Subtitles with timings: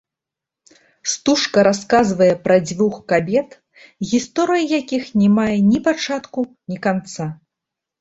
[1.11, 3.49] Стужка расказвае пра дзвюх кабет,
[4.15, 6.39] гісторыя якіх не мае ні пачатку,
[6.73, 7.25] ні канца.